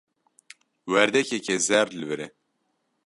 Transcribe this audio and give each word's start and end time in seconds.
Werdekeke 0.93 1.55
zer 1.67 1.87
li 1.99 2.05
vir 2.13 2.21
e. 2.25 2.27